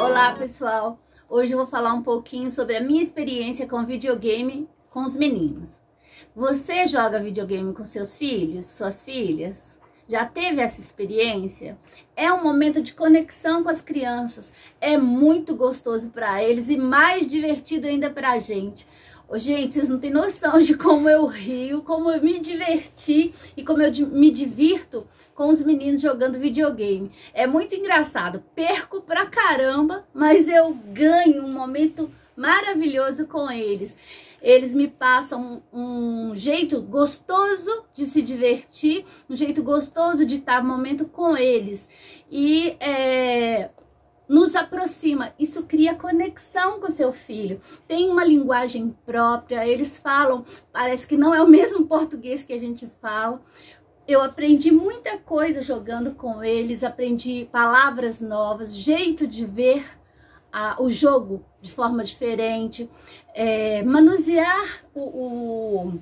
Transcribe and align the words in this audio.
Olá 0.00 0.34
pessoal, 0.38 0.98
hoje 1.28 1.52
eu 1.52 1.58
vou 1.58 1.66
falar 1.66 1.92
um 1.92 2.02
pouquinho 2.02 2.50
sobre 2.50 2.76
a 2.76 2.80
minha 2.80 3.02
experiência 3.02 3.66
com 3.66 3.84
videogame 3.84 4.68
com 4.88 5.04
os 5.04 5.14
meninos. 5.14 5.80
Você 6.34 6.86
joga 6.86 7.22
videogame 7.22 7.74
com 7.74 7.84
seus 7.84 8.16
filhos, 8.16 8.64
suas 8.66 9.04
filhas? 9.04 9.78
Já 10.08 10.24
teve 10.24 10.60
essa 10.60 10.80
experiência? 10.80 11.78
É 12.16 12.32
um 12.32 12.42
momento 12.42 12.82
de 12.82 12.94
conexão 12.94 13.62
com 13.62 13.68
as 13.68 13.80
crianças. 13.80 14.52
É 14.80 14.96
muito 14.96 15.54
gostoso 15.54 16.10
para 16.10 16.42
eles 16.42 16.68
e 16.68 16.76
mais 16.76 17.28
divertido 17.28 17.86
ainda 17.86 18.10
para 18.10 18.32
a 18.32 18.38
gente. 18.38 18.86
Ô, 19.32 19.38
gente, 19.38 19.72
vocês 19.72 19.88
não 19.88 19.98
têm 19.98 20.10
noção 20.10 20.60
de 20.60 20.76
como 20.76 21.08
eu 21.08 21.24
rio, 21.24 21.80
como 21.80 22.10
eu 22.10 22.22
me 22.22 22.38
diverti 22.38 23.32
e 23.56 23.64
como 23.64 23.80
eu 23.80 23.90
me 24.08 24.30
divirto 24.30 25.06
com 25.34 25.48
os 25.48 25.62
meninos 25.62 26.02
jogando 26.02 26.38
videogame. 26.38 27.10
É 27.32 27.46
muito 27.46 27.74
engraçado. 27.74 28.44
Perco 28.54 29.00
pra 29.00 29.24
caramba, 29.24 30.06
mas 30.12 30.46
eu 30.46 30.74
ganho 30.92 31.46
um 31.46 31.50
momento 31.50 32.10
maravilhoso 32.36 33.26
com 33.26 33.50
eles. 33.50 33.96
Eles 34.42 34.74
me 34.74 34.86
passam 34.86 35.62
um, 35.72 36.36
jeito 36.36 36.82
gostoso 36.82 37.86
de 37.94 38.04
se 38.04 38.20
divertir, 38.20 39.02
um 39.30 39.34
jeito 39.34 39.62
gostoso 39.62 40.26
de 40.26 40.36
estar 40.36 40.62
momento 40.62 41.06
com 41.06 41.34
eles. 41.38 41.88
E 42.30 42.76
é, 42.78 43.70
nos 44.32 44.56
aproxima, 44.56 45.34
isso 45.38 45.62
cria 45.64 45.94
conexão 45.94 46.80
com 46.80 46.88
seu 46.88 47.12
filho. 47.12 47.60
Tem 47.86 48.08
uma 48.08 48.24
linguagem 48.24 48.96
própria, 49.04 49.68
eles 49.68 49.98
falam, 49.98 50.42
parece 50.72 51.06
que 51.06 51.18
não 51.18 51.34
é 51.34 51.42
o 51.42 51.46
mesmo 51.46 51.84
português 51.86 52.42
que 52.42 52.54
a 52.54 52.58
gente 52.58 52.86
fala. 52.86 53.42
Eu 54.08 54.22
aprendi 54.22 54.70
muita 54.72 55.18
coisa 55.18 55.60
jogando 55.60 56.14
com 56.14 56.42
eles, 56.42 56.82
aprendi 56.82 57.46
palavras 57.52 58.22
novas, 58.22 58.74
jeito 58.74 59.26
de 59.26 59.44
ver 59.44 59.84
a, 60.50 60.82
o 60.82 60.90
jogo 60.90 61.44
de 61.60 61.70
forma 61.70 62.02
diferente, 62.02 62.88
é, 63.34 63.82
manusear 63.82 64.82
o, 64.94 65.00
o, 65.02 66.00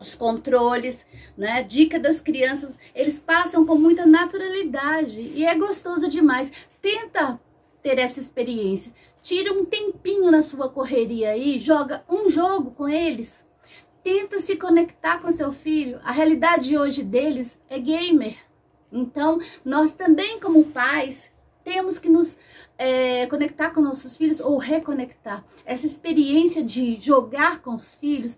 os 0.00 0.14
controles, 0.14 1.06
né? 1.36 1.62
Dica 1.62 2.00
das 2.00 2.22
crianças, 2.22 2.78
eles 2.94 3.20
passam 3.20 3.66
com 3.66 3.74
muita 3.74 4.06
naturalidade 4.06 5.20
e 5.20 5.44
é 5.44 5.54
gostoso 5.54 6.08
demais. 6.08 6.50
Tenta 6.80 7.38
ter 7.86 8.00
essa 8.00 8.18
experiência. 8.18 8.92
Tira 9.22 9.52
um 9.52 9.64
tempinho 9.64 10.28
na 10.28 10.42
sua 10.42 10.68
correria 10.68 11.30
aí, 11.30 11.56
joga 11.56 12.04
um 12.08 12.28
jogo 12.28 12.72
com 12.72 12.88
eles. 12.88 13.46
Tenta 14.02 14.40
se 14.40 14.56
conectar 14.56 15.20
com 15.20 15.30
seu 15.30 15.52
filho. 15.52 16.00
A 16.02 16.10
realidade 16.10 16.76
hoje 16.76 17.04
deles 17.04 17.56
é 17.70 17.78
gamer. 17.78 18.38
Então, 18.90 19.38
nós 19.64 19.94
também, 19.94 20.40
como 20.40 20.64
pais, 20.64 21.30
temos 21.62 22.00
que 22.00 22.08
nos 22.08 22.36
é, 22.76 23.26
conectar 23.28 23.70
com 23.70 23.80
nossos 23.80 24.16
filhos 24.16 24.40
ou 24.40 24.58
reconectar. 24.58 25.44
Essa 25.64 25.86
experiência 25.86 26.64
de 26.64 26.98
jogar 27.00 27.62
com 27.62 27.76
os 27.76 27.94
filhos 27.94 28.36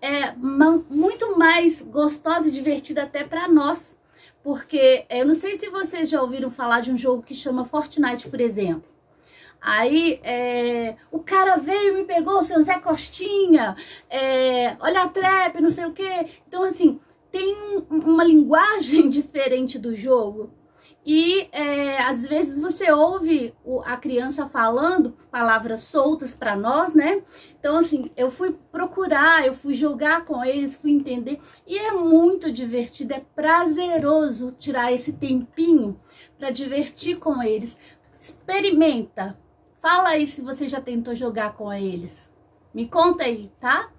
é 0.00 0.32
muito 0.32 1.36
mais 1.36 1.82
gostosa 1.82 2.46
e 2.46 2.52
divertida 2.52 3.02
até 3.02 3.24
para 3.24 3.48
nós. 3.48 3.96
Porque 4.42 5.04
é, 5.08 5.20
eu 5.20 5.26
não 5.26 5.34
sei 5.34 5.56
se 5.56 5.68
vocês 5.68 6.08
já 6.08 6.20
ouviram 6.20 6.50
falar 6.50 6.80
de 6.80 6.90
um 6.90 6.96
jogo 6.96 7.22
que 7.22 7.34
chama 7.34 7.64
Fortnite, 7.64 8.28
por 8.28 8.40
exemplo. 8.40 8.88
Aí 9.60 10.18
é, 10.22 10.96
o 11.10 11.18
cara 11.18 11.56
veio 11.56 11.94
me 11.94 12.04
pegou, 12.04 12.42
seu 12.42 12.62
Zé 12.62 12.78
Costinha, 12.78 13.76
é, 14.08 14.76
olha 14.80 15.02
a 15.02 15.08
trap, 15.08 15.60
não 15.60 15.70
sei 15.70 15.84
o 15.84 15.92
quê. 15.92 16.28
Então, 16.48 16.62
assim, 16.62 16.98
tem 17.30 17.54
uma 17.90 18.24
linguagem 18.24 19.08
diferente 19.10 19.78
do 19.78 19.94
jogo. 19.94 20.50
E 21.04 21.48
é, 21.50 22.02
às 22.02 22.26
vezes 22.26 22.58
você 22.58 22.92
ouve 22.92 23.54
o, 23.64 23.80
a 23.80 23.96
criança 23.96 24.46
falando 24.46 25.12
palavras 25.30 25.82
soltas 25.82 26.34
para 26.34 26.54
nós, 26.54 26.94
né? 26.94 27.22
Então, 27.58 27.76
assim, 27.76 28.10
eu 28.16 28.30
fui 28.30 28.56
procurar, 28.70 29.46
eu 29.46 29.54
fui 29.54 29.74
jogar 29.74 30.24
com 30.24 30.44
eles, 30.44 30.76
fui 30.76 30.90
entender. 30.90 31.40
E 31.66 31.78
é 31.78 31.92
muito 31.92 32.52
divertido, 32.52 33.14
é 33.14 33.24
prazeroso 33.34 34.54
tirar 34.58 34.92
esse 34.92 35.12
tempinho 35.12 35.98
para 36.38 36.50
divertir 36.50 37.18
com 37.18 37.42
eles. 37.42 37.78
Experimenta. 38.18 39.38
Fala 39.80 40.10
aí 40.10 40.26
se 40.26 40.42
você 40.42 40.68
já 40.68 40.80
tentou 40.80 41.14
jogar 41.14 41.54
com 41.54 41.72
eles. 41.72 42.30
Me 42.74 42.86
conta 42.86 43.24
aí, 43.24 43.50
tá? 43.58 43.90